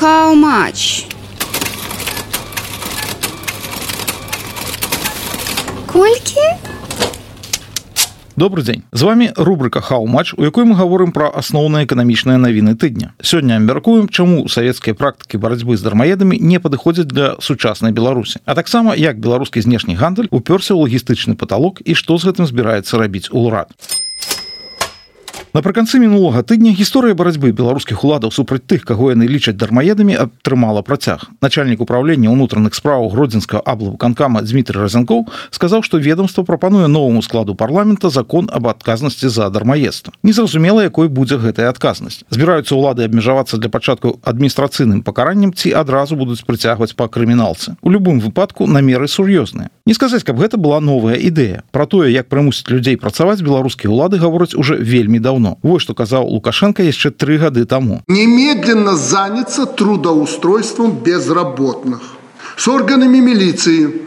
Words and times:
How 0.00 0.34
much? 0.34 1.06
Колькі? 5.86 6.40
Добры 8.36 8.62
дзень 8.62 8.82
з 8.92 9.02
вами 9.02 9.32
рубрика 9.36 9.80
хау-матч 9.80 10.34
у 10.36 10.42
якой 10.42 10.64
мы 10.64 10.74
говорим 10.74 11.12
про 11.12 11.30
асноўныя 11.30 11.86
эканамічныя 11.86 12.42
навіны 12.42 12.74
тыдня 12.74 13.14
сёння 13.22 13.58
мяркуем 13.62 14.08
чаму 14.08 14.48
савецкія 14.48 14.98
практыкі 14.98 15.38
барацьбы 15.38 15.76
з 15.76 15.86
дармаедамі 15.86 16.42
не 16.42 16.58
падыходзяць 16.58 17.06
для 17.06 17.36
сучаснай 17.38 17.92
беларусі 17.92 18.42
а 18.44 18.58
таксама 18.58 18.98
як 18.98 19.22
беларускі 19.22 19.62
знешні 19.62 19.94
гандаль 19.94 20.26
уперся 20.34 20.74
ў 20.74 20.90
лагістычны 20.90 21.38
паталок 21.38 21.78
і 21.86 21.94
што 21.94 22.18
з 22.18 22.34
гэтым 22.34 22.50
збіраецца 22.50 22.98
рабіць 22.98 23.30
урад 23.30 23.70
у 23.70 24.03
напрыканцы 25.54 26.02
мінулага 26.02 26.42
тыдня 26.42 26.74
гісторыя 26.74 27.14
барацьбы 27.14 27.52
беларускіх 27.54 28.02
уладаў 28.02 28.32
супраць 28.34 28.66
тых 28.66 28.82
каго 28.82 29.14
яны 29.14 29.30
лічаць 29.30 29.54
дармаедамі 29.54 30.18
атрымала 30.18 30.82
працяг. 30.82 31.30
Начальнік 31.46 31.78
управлення 31.78 32.26
ўнутраных 32.34 32.74
справаў 32.74 33.06
гродзенска 33.14 33.62
аблаву 33.62 33.94
канкама 33.94 34.42
дмітрий 34.42 34.82
разянкоў 34.82 35.30
сказаў 35.54 35.86
што 35.86 36.02
ведомство 36.02 36.42
прапануе 36.42 36.90
новому 36.90 37.22
складу 37.22 37.54
парламента 37.54 38.10
закон 38.10 38.50
об 38.50 38.66
адказнасці 38.66 39.30
за 39.30 39.46
дармаедства. 39.46 40.12
Незразумела 40.26 40.82
якой 40.82 41.06
будзе 41.06 41.38
гэтая 41.38 41.70
адказнасць. 41.70 42.26
Збіраюцца 42.34 42.74
ўлады 42.74 43.06
абмежавацца 43.06 43.54
для 43.54 43.70
пачатку 43.70 44.18
адміністрацыйным 44.26 45.06
пакараннем 45.06 45.54
ці 45.54 45.70
адразу 45.70 46.18
будуць 46.18 46.42
прыцягваць 46.42 46.98
па 46.98 47.06
крыміналцы. 47.06 47.78
У 47.78 47.94
любым 47.94 48.18
выпадку 48.18 48.66
намеры 48.66 49.06
сур'ёзныя. 49.06 49.70
Не 49.86 49.94
сказаць 49.94 50.26
каб 50.26 50.42
гэта 50.42 50.58
была 50.58 50.82
новая 50.82 51.14
ідэя. 51.14 51.62
Про 51.70 51.86
тое 51.86 52.10
як 52.10 52.26
прымусіць 52.26 52.74
людзей 52.74 52.98
працаваць 52.98 53.38
беларускія 53.38 53.94
ўлады 53.94 54.18
гавораць 54.18 54.58
уже 54.58 54.82
вельмі 54.82 55.22
давно 55.22 55.43
давно. 55.44 55.58
Вот 55.62 55.80
что 55.80 55.94
казаў 55.94 56.28
лукашенко 56.28 56.82
яшчэ 56.82 57.10
три 57.10 57.38
гады 57.38 57.64
тому 57.64 58.02
немедленно 58.08 58.96
заняться 58.96 59.66
трудоустройством 59.66 60.90
безработных. 60.90 62.00
С 62.56 62.68
органами 62.68 63.18
милиции. 63.18 64.02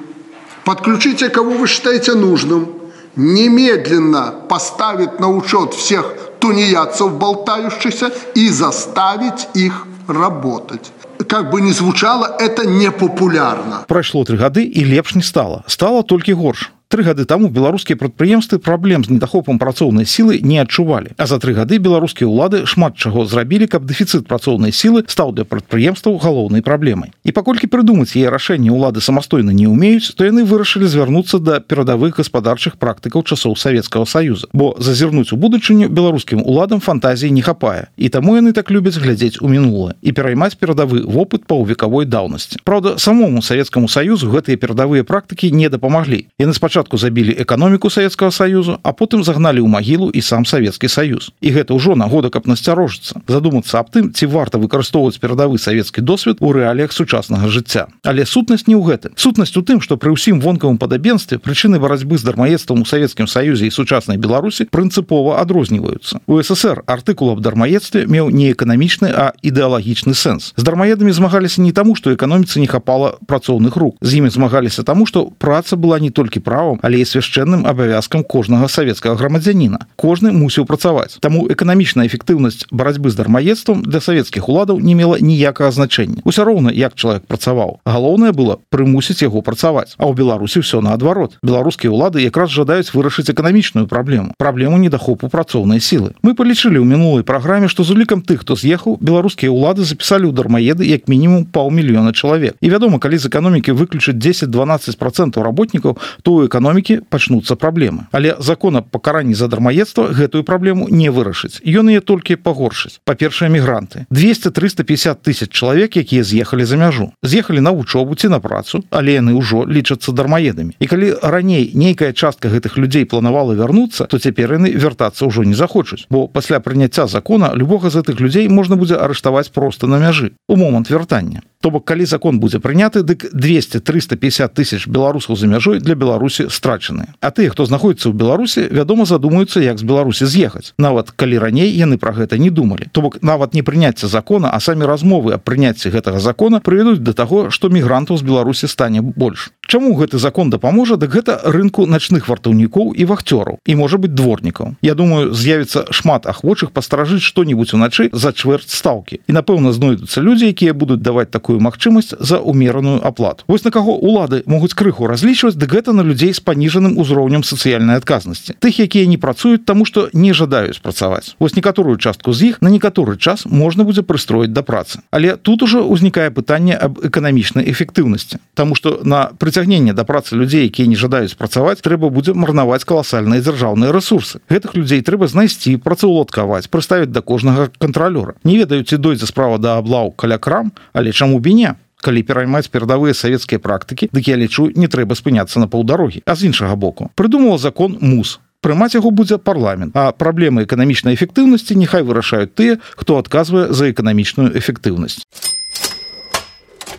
Подключите 0.63 1.29
кого 1.29 1.51
вы 1.51 1.67
считаете 1.67 2.13
нужным. 2.13 2.67
Немедленно 3.15 4.33
поставить 4.49 5.19
на 5.19 5.27
учет 5.27 5.73
всех 5.73 6.15
тунеядцев 6.39 7.11
болтающихся 7.13 8.11
и 8.35 8.49
заставить 8.49 9.47
их 9.55 9.87
работать. 10.07 10.91
Как 11.27 11.49
бы 11.49 11.61
не 11.61 11.73
звучало 11.73 12.35
это 12.39 12.67
непопулярно. 12.67 13.85
Прошло 13.87 14.23
три 14.23 14.37
гады 14.37 14.63
и 14.63 14.83
лепш 14.83 15.15
не 15.15 15.23
стало. 15.23 15.63
Стало 15.67 16.03
только 16.03 16.35
горш 16.35 16.71
Тры 16.87 17.03
гады 17.03 17.25
таму 17.27 17.49
беларускія 17.51 17.99
прадпрыемствы 17.99 18.59
праблем 18.63 19.03
з 19.03 19.11
недахопам 19.11 19.59
працоўнай 19.59 20.05
сілы 20.07 20.39
не 20.39 20.55
адчувалі. 20.63 21.11
А 21.19 21.27
за 21.27 21.35
тры 21.35 21.51
гады 21.51 21.83
беларускія 21.83 22.31
ўлады 22.31 22.63
шмат 22.63 22.95
чаго 22.95 23.25
зрабілі, 23.27 23.67
каб 23.67 23.83
дэфіцыт 23.83 24.23
працоўнай 24.23 24.71
сілы 24.71 25.03
стаў 25.11 25.35
для 25.35 25.43
прадпрыемстваў 25.43 26.15
галоўнай 26.15 26.63
праблемай. 26.63 27.11
І 27.27 27.35
паколькі 27.35 27.67
прыдумаць 27.67 28.15
яе 28.15 28.31
рашэнне 28.31 28.71
ўлады 28.71 29.03
самастойна 29.03 29.51
не 29.51 29.67
ўмеюць, 29.67 30.15
то 30.15 30.23
яны 30.23 30.47
вырашылі 30.47 30.87
звярнуцца 30.87 31.43
да 31.43 31.59
перадавых 31.59 32.23
гаспадарчых 32.23 32.79
практыкаў 32.79 33.27
часоў 33.27 33.59
савецкага 33.59 34.07
саюза. 34.07 34.47
Бо 34.55 34.71
зазірнуць 34.79 35.35
у 35.35 35.37
будучыню 35.37 35.91
беларускім 35.91 36.39
уладам 36.39 36.79
фантазіі 36.79 37.35
не 37.35 37.43
хапае. 37.43 37.91
І 37.99 38.07
таму 38.07 38.39
яны 38.39 38.55
так 38.55 38.71
любяць 38.71 38.95
глядзець 38.95 39.43
у 39.43 39.51
мінулае 39.51 39.99
і 39.99 40.15
пераймаць 40.15 40.55
перадавы 40.55 41.03
вопыт 41.03 41.43
паўвекавой 41.51 42.07
даўнасці. 42.07 42.63
Праўда, 42.63 42.95
самому 42.95 43.43
савецкаму 43.43 43.91
саюзу 43.91 44.31
гэтыя 44.31 44.55
перадавыя 44.55 45.03
практыкі 45.03 45.51
не 45.51 45.67
дапамаглі. 45.67 46.31
Яны 46.39 46.55
спачатку 46.55 46.76
спачатку 46.77 46.97
забілі 46.97 47.33
эканоміку 47.41 47.89
савецкага 47.89 48.29
саюзу 48.31 48.77
а 48.83 48.93
потым 48.93 49.23
загналі 49.25 49.65
ў 49.65 49.67
магілу 49.67 50.13
і 50.13 50.21
сам 50.21 50.45
савецкі 50.45 50.85
саюз. 50.85 51.33
І 51.41 51.49
гэта 51.49 51.73
ўжо 51.73 51.97
нагода 51.97 52.29
каб 52.29 52.45
насцярожыцца. 52.45 53.17
Задумацца 53.25 53.81
аб 53.81 53.89
тым 53.89 54.13
ці 54.13 54.29
варта 54.29 54.61
выкарыстоўваць 54.61 55.17
перадавы 55.17 55.57
савецкі 55.57 56.05
досвед 56.05 56.37
у 56.37 56.53
рэаліях 56.53 56.93
сучаснага 56.93 57.49
жыцця. 57.49 57.89
Але 58.05 58.29
сутнасць 58.29 58.69
не 58.69 58.77
ў 58.77 58.93
гэтым. 58.93 59.17
Сутнасць 59.17 59.57
у 59.57 59.65
тым 59.65 59.81
што 59.81 59.97
пры 59.97 60.13
ўсім 60.13 60.37
вонкавым 60.37 60.77
падабенстве 60.77 61.41
прычыны 61.41 61.81
барацьбы 61.81 62.21
з 62.21 62.29
дармаедствам 62.29 62.81
у 62.81 62.85
савецкім 62.85 63.25
саюзе 63.25 63.65
і 63.65 63.73
сучаснай 63.73 64.21
беларусі 64.21 64.69
прынцыпова 64.69 65.41
адрозніваюцца. 65.41 66.21
У 66.29 66.37
ссср 66.45 66.85
артыкул 66.85 67.33
аб 67.33 67.41
дармаедстве 67.41 68.05
меў 68.05 68.29
не 68.29 68.53
эканамічны 68.53 69.09
а 69.09 69.33
ідэалагічны 69.41 70.13
сэнс. 70.13 70.53
З 70.53 70.61
дармаедамі 70.61 71.09
змагаліся 71.09 71.65
не 71.65 71.73
таму 71.73 71.97
што 71.97 72.13
эканоміцы 72.13 72.61
не 72.61 72.69
хапала 72.69 73.17
працоўных 73.25 73.73
рук. 73.81 73.97
З 74.05 74.21
імі 74.21 74.29
змагаліся 74.29 74.85
таму 74.85 75.09
што 75.09 75.33
праца 75.41 75.73
была 75.73 75.97
не 75.97 76.13
толькі 76.13 76.39
права 76.43 76.66
правам 76.67 76.79
але 76.83 76.99
і 76.99 77.05
свяшчэнным 77.05 77.63
абавязкам 77.67 78.23
кожнага 78.23 78.67
савецкага 78.67 79.15
грамадзяніна. 79.15 79.87
Кожны 79.95 80.31
мусіў 80.31 80.65
працаваць. 80.65 81.17
Таму 81.19 81.47
эканамічная 81.47 82.07
эфектыўнасць 82.07 82.67
барацьбы 82.71 83.09
з 83.09 83.15
дармаедствам 83.15 83.83
для 83.83 84.01
савецкіх 84.01 84.49
уладаў 84.49 84.79
не 84.79 84.95
мела 84.95 85.17
ніякага 85.19 85.71
значэння. 85.71 86.21
Усё 86.25 86.43
роўна 86.43 86.71
як 86.71 86.95
чалавек 86.95 87.23
працаваў. 87.27 87.79
Галоўнае 87.85 88.31
было 88.31 88.59
прымусіць 88.69 89.23
яго 89.23 89.41
працаваць. 89.41 89.95
А 89.97 90.07
ў 90.07 90.15
беларусі 90.15 90.59
все 90.59 90.81
наадварот. 90.81 91.39
Беларускія 91.43 91.91
ўлады 91.91 92.19
якраз 92.19 92.51
жадаюць 92.51 92.91
вырашыць 92.91 93.31
эканамічную 93.31 93.87
праблему 93.87 94.33
праблему 94.37 94.77
недахопу 94.77 95.29
працоўнай 95.29 95.79
сілы. 95.79 96.13
Мы 96.21 96.35
палічылі 96.35 96.83
ў 96.83 96.85
мінулай 96.85 97.23
праграме 97.23 97.67
што 97.71 97.83
з 97.83 97.95
улікам 97.95 98.21
тых 98.21 98.43
хто 98.43 98.55
з'ехаў 98.55 98.97
беларускія 98.99 99.51
ўлады 99.51 99.87
запісалі 99.87 100.27
ў 100.29 100.33
дармаеды 100.35 100.83
як 100.83 101.07
мінімум 101.07 101.45
паўмільёна 101.45 102.11
чалавек. 102.11 102.55
І 102.61 102.69
вядома 102.69 102.99
калі 102.99 103.17
з 103.17 103.31
эканомікі 103.31 103.71
выключыць 103.71 104.17
10-12 104.17 104.97
процентаў 104.97 105.43
работнікаў 105.43 105.97
то 106.23 106.31
у 106.31 106.45
эканомі 106.45 106.56
эканомікі 106.57 107.05
пачнуцца 107.09 107.55
праблемы. 107.55 108.09
Але 108.11 108.35
закона 108.39 108.81
пакаранні 108.81 109.33
за 109.33 109.47
дармаедства 109.47 110.09
гэтую 110.09 110.43
праблему 110.43 110.89
не 110.89 111.09
вырашыць. 111.13 111.61
Ён 111.61 111.93
яе 111.93 112.01
толькі 112.01 112.35
пагоршыць. 112.35 112.99
Па-першыя 113.05 113.49
мігранты. 113.49 114.05
200 114.09 114.51
350 114.51 115.21
тысяч 115.21 115.49
чалавек 115.53 115.97
якія 115.97 116.23
з'ехалі 116.23 116.65
за 116.65 116.77
мяжу. 116.77 117.11
З'ехалі 117.23 117.61
на 117.61 117.71
вучобу 117.71 118.15
ці 118.15 118.29
на 118.29 118.39
працу 118.39 118.83
але 118.89 119.21
яны 119.21 119.37
ўжо 119.37 119.65
лічацца 119.69 120.11
дармаедамі. 120.11 120.73
І 120.79 120.85
калі 120.87 121.13
раней 121.21 121.71
нейкая 121.73 122.13
частка 122.13 122.49
гэтых 122.49 122.77
людзей 122.77 123.05
планавала 123.05 123.53
вярнуцца 123.53 124.05
то 124.09 124.17
цяпер 124.17 124.57
яны 124.57 124.73
вяртацца 124.73 125.29
ўжо 125.29 125.43
не 125.43 125.53
захочуць. 125.53 126.09
Бо 126.09 126.27
пасля 126.27 126.59
прыняцця 126.59 127.07
закона 127.07 127.53
любога 127.53 127.89
з 127.89 128.01
гэтых 128.01 128.19
людзей 128.19 128.49
можна 128.49 128.75
будзе 128.75 128.97
арыштаваць 128.97 129.53
просто 129.53 129.87
на 129.87 129.99
мяжы. 130.01 130.33
У 130.47 130.55
момант 130.55 130.89
вяртання 130.89 131.41
то 131.67 131.71
бок 131.71 131.83
калі 131.83 132.05
закон 132.07 132.39
будзе 132.39 132.63
прыняты 132.63 133.03
дык 133.03 133.27
200 133.35 133.83
350 133.83 134.53
тысяч 134.55 134.87
беларусаў 134.87 135.35
за 135.35 135.51
мяжой 135.51 135.83
для 135.83 135.99
беларусі 135.99 136.47
страчаны 136.47 137.11
а 137.19 137.27
тыя 137.27 137.51
хто 137.51 137.67
знаходіцца 137.67 138.07
ў 138.07 138.15
беларусі 138.15 138.71
вядома 138.71 139.03
задумаюцца 139.03 139.59
як 139.59 139.75
з 139.75 139.83
беларусі 139.83 140.23
з'ехаць. 140.31 140.71
Нават 140.79 141.11
калі 141.11 141.43
раней 141.43 141.67
яны 141.75 141.99
пра 141.99 142.15
гэта 142.15 142.39
не 142.39 142.47
думалі. 142.47 142.87
То 142.95 143.03
бок 143.03 143.19
нават 143.19 143.51
не 143.51 143.67
прыняцце 143.67 144.07
закона 144.07 144.47
а 144.47 144.63
самі 144.63 144.87
размовы 144.87 145.35
аб 145.35 145.43
прыняцці 145.43 145.91
гэтага 145.91 146.23
закона 146.23 146.63
прывядуць 146.63 147.03
да 147.03 147.11
таго 147.11 147.51
што 147.51 147.67
мігрантаў 147.67 148.15
з 148.15 148.23
беларусі 148.23 148.71
стане 148.71 149.03
больш. 149.03 149.51
Чаму 149.67 149.91
гэты 149.99 150.23
закон 150.23 150.47
дапаможа 150.47 150.95
дык 150.95 151.11
гэта 151.19 151.41
рынку 151.43 151.83
начных 151.83 152.31
вартаўнікоў 152.31 152.95
і 152.95 153.03
вахцёраў 153.03 153.59
і 153.67 153.75
можа 153.75 153.99
быть 153.99 154.15
дворнікаў. 154.15 154.79
Я 154.79 154.95
думаю 154.95 155.35
з'явіцца 155.35 155.91
шмат 155.91 156.31
ахвочых 156.31 156.71
пастражыць 156.71 157.27
што-нибудь 157.27 157.75
уначы 157.75 158.07
за 158.13 158.31
чвэрць 158.31 158.71
стаўкі. 158.71 159.19
І 159.27 159.31
напэўна 159.35 159.75
знойдуцца 159.75 160.23
людзі 160.23 160.47
якія 160.47 160.71
будуць 160.71 161.03
даваць 161.03 161.27
такую 161.27 161.56
магчымасць 161.59 162.15
за 162.19 162.39
умераную 162.39 163.03
аплату. 163.03 163.43
Вось 163.47 163.65
на 163.67 163.71
каго 163.71 163.99
улады 163.99 164.43
могуць 164.47 164.73
крыху 164.73 165.07
разлічваць 165.07 165.59
дык 165.59 165.75
гэта 165.75 165.91
на 165.91 166.07
людзей 166.07 166.31
з 166.33 166.39
паніжаным 166.39 166.97
узроўнем 166.97 167.43
сацыяльнай 167.43 167.99
адказнасці. 167.99 168.55
Тых 168.63 168.79
якія 168.79 169.05
не 169.07 169.17
працуюць 169.19 169.67
таму 169.67 169.83
што 169.83 170.07
не 170.13 170.31
жадаюць 170.33 170.79
працаваць. 170.79 171.35
Вось 171.39 171.55
некаторую 171.59 171.97
частку 171.97 172.31
з 172.31 172.55
іх 172.55 172.61
на 172.61 172.71
некаторы 172.71 173.17
час 173.19 173.43
можна 173.45 173.83
будзе 173.83 174.01
прыстроіць 174.01 174.55
да 174.55 174.63
працы. 174.63 175.03
Але 175.11 175.35
тут 175.35 175.63
ужо 175.63 175.83
ўзнікае 175.83 176.31
пытанне 176.31 176.71
аб 176.79 177.03
эканамічнай 177.03 177.67
эфектыўнасці. 177.67 178.39
Таму 178.55 178.75
што 178.75 179.01
на 179.03 179.35
прыця 179.35 179.57
прыцягнення 179.57 179.93
да 179.93 180.03
працы 180.03 180.35
людзей 180.35 180.69
якія 180.69 180.87
не 180.87 180.95
жадаюць 180.95 181.33
працаваць 181.33 181.81
трэба 181.81 182.13
будзе 182.13 182.37
марнаваць 182.37 182.85
каласальныя 182.85 183.41
дзяржаўныя 183.41 183.89
ресурсы 183.89 184.37
гэтых 184.53 184.77
людзей 184.77 185.01
трэба 185.01 185.25
знайсці 185.25 185.81
працаўладкаваць 185.81 186.69
прыставіць 186.69 187.09
да 187.09 187.21
кожнага 187.25 187.73
кантралёра. 187.81 188.37
Не 188.43 188.61
ведаюць 188.61 188.93
дойдзе 189.01 189.25
справа 189.25 189.57
да 189.57 189.81
аблаў 189.81 190.13
каля 190.13 190.37
крам 190.37 190.71
але 190.93 191.09
чаму 191.09 191.36
беня 191.39 191.75
калі 192.01 192.21
пераймаць 192.23 192.69
перадавыя 192.69 193.13
савецкія 193.17 193.59
практыкі 193.59 194.09
дык 194.13 194.29
я 194.29 194.37
лічу 194.37 194.69
не 194.75 194.87
трэба 194.87 195.17
спыняцца 195.17 195.59
на 195.59 195.67
паўдарогі 195.67 196.21
а 196.25 196.35
з 196.35 196.51
іншага 196.51 196.75
боку. 196.75 197.11
Прыдумала 197.15 197.57
закон 197.57 197.97
мус. 198.01 198.39
Прымаць 198.61 198.93
яго 198.93 199.11
будзе 199.11 199.37
парламент 199.37 199.97
а 199.97 200.11
праблемы 200.11 200.63
эканамічнай 200.63 201.17
эфектыўнасці 201.17 201.77
няхай 201.77 202.03
вырашаюць 202.03 202.53
тыя 202.53 202.77
хто 202.95 203.17
адказвае 203.17 203.73
за 203.73 203.89
эканамічную 203.91 204.53
эфектыўнасць. 204.57 205.25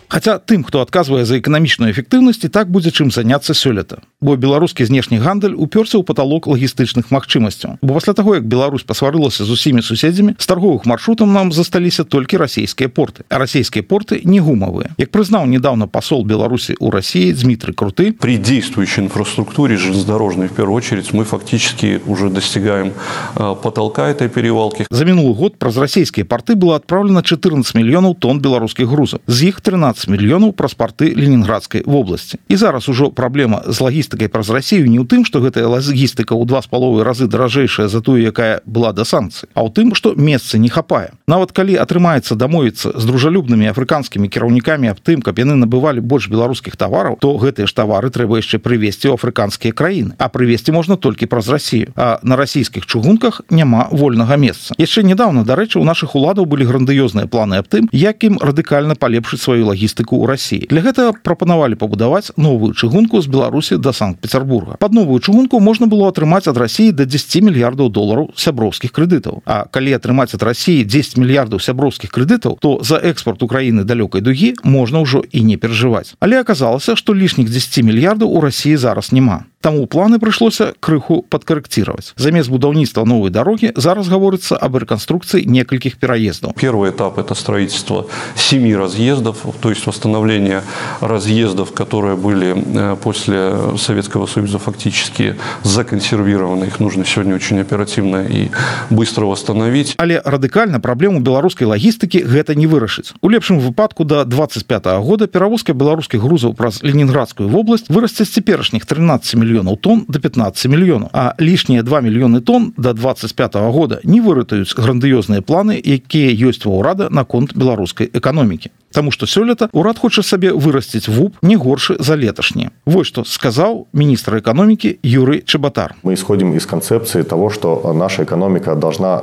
Хаця 0.09 0.39
тым 0.39 0.63
хто 0.65 0.81
адказвае 0.81 1.23
за 1.25 1.39
эканамічную 1.39 1.91
эфектыўнасць 1.93 2.43
так 2.51 2.67
будзе 2.67 2.91
чым 2.91 3.11
заняцца 3.11 3.53
сёлета 3.53 4.03
бо 4.21 4.35
беларускі 4.35 4.85
знешні 4.85 5.17
гандаль 5.17 5.55
уперся 5.55 5.95
ў 5.95 6.03
паталок 6.03 6.47
лагістычных 6.47 7.07
магчымасцяў. 7.07 7.79
Бо 7.81 7.95
пасля 7.95 8.13
таго 8.13 8.35
як 8.35 8.43
Беларусь 8.43 8.83
пасварылася 8.83 9.47
з 9.47 9.51
усімі 9.51 9.81
суседзямі 9.81 10.35
з 10.35 10.45
торговых 10.45 10.83
маршрутам 10.83 11.31
нам 11.31 11.51
засталіся 11.55 12.03
толькі 12.03 12.37
расійскія 12.37 12.89
порты. 12.89 13.23
А 13.29 13.39
расійскія 13.39 13.83
порты 13.83 14.19
не 14.27 14.43
гумавыя 14.43 14.91
як 14.97 15.11
прызнаў 15.11 15.47
недавно 15.47 15.87
посол 15.87 16.25
беларусі 16.25 16.75
у 16.79 16.91
России 16.91 17.31
Дмитрий 17.31 17.73
круты 17.73 18.11
при 18.11 18.37
действующей 18.37 19.03
инфраструктуре 19.03 19.77
железнодорожной 19.77 20.47
в 20.47 20.51
первую 20.51 20.75
очередь 20.75 21.13
мы 21.13 21.23
фактически 21.23 22.01
уже 22.05 22.29
достигаем 22.29 22.91
э, 23.35 23.55
потолка 23.63 24.09
этой 24.09 24.27
перевалки. 24.27 24.85
За 24.89 25.05
мінулы 25.05 25.33
год 25.33 25.55
праз 25.55 25.77
расійскія 25.77 26.25
порты 26.25 26.55
было 26.55 26.75
отправлено 26.75 27.23
14 27.23 27.75
мільёнаў 27.75 28.19
тонн 28.19 28.39
беларускіх 28.39 28.87
грузаў 28.87 29.21
з 29.27 29.47
іх 29.47 29.61
13 29.61 30.09
мільёнаў 30.09 30.51
праз 30.51 30.73
порты 30.73 31.15
ленинградской 31.15 31.83
вобласці 31.85 32.39
і 32.49 32.55
зараз 32.55 32.89
ужо 32.89 33.11
праблема 33.11 33.63
з 33.67 33.81
лагістыкай 34.09 34.29
праз 34.29 34.49
Россию 34.49 34.89
не 34.89 34.97
ў 34.99 35.05
тым 35.05 35.25
что 35.25 35.39
гэтая 35.39 35.67
лагістыка 35.67 36.33
ў 36.33 36.45
два 36.45 36.61
з 36.61 36.67
паловы 36.67 37.03
разы 37.03 37.27
даражэйшая 37.27 37.87
за 37.87 38.01
тую 38.01 38.21
якая 38.21 38.61
была 38.65 38.91
да 38.93 39.05
санкцый 39.05 39.49
а 39.53 39.61
ў 39.61 39.69
тым 39.69 39.93
что 39.93 40.15
месца 40.15 40.57
не 40.57 40.69
хапае. 40.69 41.13
Нават 41.27 41.51
калі 41.51 41.77
атрымаецца 41.77 42.35
дамовіцца 42.35 42.97
з 42.97 43.03
дружалюбнымі 43.05 43.69
афрыканскімі 43.69 44.29
кіраўнікамі 44.29 44.89
аб 44.89 44.99
тым 44.99 45.21
каб 45.21 45.37
яны 45.37 45.55
набывалі 45.55 46.01
больш 46.01 46.29
беларускіх 46.29 46.75
тавараў 46.75 47.17
то 47.21 47.37
гэтыя 47.37 47.67
ж 47.67 47.73
тавары 47.73 48.09
трэба 48.09 48.41
яшчэ 48.41 48.57
прывесці 48.57 49.13
ў 49.13 49.13
афрыканскія 49.13 49.73
краіны. 49.73 50.17
А 50.17 50.29
прывесці 50.29 50.73
можна 50.73 50.97
толькі 50.97 51.29
праз 51.29 51.49
Россию 51.49 51.93
а 51.95 52.19
на 52.23 52.35
расійскіх 52.35 52.85
чыгунках 52.85 53.41
няма 53.49 53.87
вольнага 53.91 54.37
месца. 54.37 54.73
Яшчэ 54.77 55.03
недавно 55.03 55.45
дарэчы 55.45 55.79
у 55.79 55.85
наших 55.85 56.15
уладаў 56.15 56.49
былі 56.49 56.65
грандыёзныя 56.65 57.27
планы 57.27 57.61
аб 57.61 57.69
тым 57.69 57.89
як 57.93 58.23
ім 58.25 58.41
радыкальна 58.41 58.95
палепшыць 58.95 59.41
сваю 59.41 59.69
лагістыку 59.69 60.17
ў 60.17 60.25
Росіі 60.25 60.65
для 60.69 60.81
гэтага 60.81 61.13
прапанавалі 61.21 61.75
пабудаваць 61.75 62.33
новую 62.37 62.73
чыгунку 62.73 63.21
з 63.21 63.27
беларусі 63.27 63.77
до 63.77 63.93
санкт-петербурга. 63.99 64.79
Под 64.79 64.95
новую 64.95 65.19
чыгунку 65.19 65.59
можна 65.59 65.91
было 65.91 66.07
атрымаць 66.07 66.47
ад 66.47 66.57
Росіі 66.57 66.95
до 66.95 67.03
10 67.05 67.43
мільярдаў 67.43 67.91
долараў 67.91 68.31
сяброўскіх 68.35 68.95
крэдытаў. 68.95 69.43
А 69.45 69.67
калі 69.67 69.99
атрымаць 69.99 70.31
ад 70.33 70.43
Росіі 70.47 70.87
10 70.87 71.19
мільярдаў 71.19 71.59
сяброўскіх 71.59 72.11
крэдытаў 72.15 72.57
то 72.63 72.79
за 72.81 73.01
экспорт 73.03 73.43
Украіны 73.43 73.83
далёкай 73.83 74.23
дугі 74.23 74.55
можна 74.63 75.03
ўжо 75.03 75.23
і 75.31 75.43
не 75.43 75.59
перажываць. 75.59 76.15
Але 76.23 76.39
аказалася 76.39 76.95
што 76.95 77.13
лішніх 77.13 77.51
10 77.51 77.83
мільярдаў 77.83 78.31
у 78.31 78.39
Росіі 78.39 78.79
зараз 78.79 79.11
няма 79.11 79.43
Таму 79.59 79.87
планы 79.91 80.19
прыйшлося 80.23 80.71
крыху 80.79 81.19
падкарэкціраваць. 81.27 82.15
Замест 82.15 82.47
будаўніцтва 82.47 83.03
новой 83.03 83.27
дарогі 83.27 83.73
зараз 83.75 84.07
гаворыцца 84.07 84.55
аб 84.55 84.79
рэканструкцыі 84.79 85.43
некалькіх 85.51 85.99
пераездаў. 85.99 86.55
Первый 86.55 86.95
этап 86.95 87.19
это 87.19 87.35
строительство 87.35 88.07
семи 88.39 88.71
разъездов, 88.71 89.43
то 89.59 89.69
есть 89.69 89.85
восстановление 89.85 90.63
разъездов, 91.01 91.73
которые 91.73 92.15
были 92.15 92.55
э, 92.55 92.95
после 93.03 93.75
Советского 93.75 94.27
Союза 94.27 94.59
фактически 94.59 95.35
законсервированы. 95.63 96.71
Их 96.71 96.79
нужно 96.79 97.03
сегодня 97.03 97.35
очень 97.35 97.59
оперативно 97.59 98.23
и 98.23 98.47
быстро 98.89 99.25
восстановить. 99.25 99.95
Але 99.97 100.21
радыкальна 100.23 100.79
праблему 100.79 101.19
беларускай 101.19 101.67
лагістыкі 101.67 102.23
гэта 102.23 102.55
не 102.55 102.65
вырашыць. 102.65 103.11
У 103.19 103.27
лепшым 103.27 103.59
выпадку 103.59 104.05
до 104.05 104.23
25 104.23 104.85
-го 104.87 105.03
года 105.03 105.27
перавозка 105.27 105.73
беларускіх 105.73 106.21
грузаў 106.21 106.55
праз 106.55 106.79
Ленінградскую 106.81 107.49
вобласць 107.49 107.89
вырасце 107.89 108.23
з 108.23 108.39
цяперашніх 108.39 108.85
13 108.85 109.35
мільёнаў 109.35 109.48
мільёнаў 109.49 109.77
тонн 109.81 110.05
до 110.07 110.19
15 110.19 110.71
мільёнаў 110.71 111.09
а 111.13 111.33
лішнія 111.39 111.83
2 111.83 112.01
мільёны 112.01 112.41
тонн 112.41 112.73
до 112.77 112.93
25 112.93 113.55
-го 113.55 113.71
года 113.71 113.99
не 114.03 114.21
выратаюць 114.21 114.75
грандыёзныя 114.75 115.41
планы 115.41 115.81
якія 115.85 116.29
ёсць 116.49 116.65
ва 116.65 116.77
ўрада 116.77 117.09
наконт 117.09 117.57
беларускай 117.57 118.09
эканомікі 118.13 118.69
Таму 118.91 119.11
што 119.11 119.25
сёлета 119.25 119.69
урад 119.71 119.99
хоча 120.01 120.23
сабе 120.23 120.51
вырасціць 120.51 121.09
вуп 121.09 121.35
не 121.41 121.55
горшы 121.57 121.95
за 121.99 122.17
леташні 122.17 122.69
Вось 122.85 123.07
што 123.07 123.23
сказаў 123.23 123.85
міністр 123.93 124.41
эканомікі 124.41 124.97
Юрый 125.03 125.43
Чабатар 125.45 125.95
мы 126.03 126.13
исходим 126.13 126.53
из 126.53 126.65
концепции 126.65 127.23
того 127.23 127.49
что 127.49 127.93
наша 127.93 128.23
экономика 128.23 128.75
должна 128.75 129.21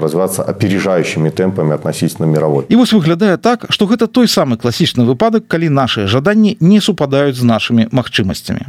развиваться 0.00 0.42
опережающими 0.42 1.30
темпами 1.30 1.74
относительно 1.74 2.26
мировой 2.26 2.64
і 2.68 2.76
вось 2.76 2.92
выглядае 2.92 3.36
так 3.36 3.66
что 3.70 3.86
гэта 3.86 4.06
той 4.06 4.28
самы 4.28 4.56
класічны 4.56 5.04
выпадак 5.04 5.48
калі 5.48 5.68
наши 5.68 6.06
жаданні 6.06 6.56
не 6.60 6.80
супадаюць 6.80 7.36
з 7.36 7.42
нашими 7.42 7.88
магчымасцямі 7.90 8.62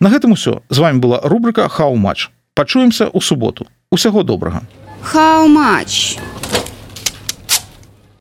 На 0.00 0.08
гэтым 0.08 0.32
усё. 0.32 0.62
З 0.70 0.78
вами 0.78 0.98
была 0.98 1.20
рубрика 1.22 1.68
хау-матч 1.68 2.30
пачуемся 2.54 3.08
ў 3.08 3.20
суботу. 3.24 3.66
Усяго 3.88 4.22
добрага. 4.22 4.62
How 5.00 5.48
much? 5.48 6.20